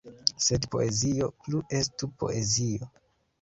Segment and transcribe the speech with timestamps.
[0.45, 2.91] Sed poezio plu estu poezio.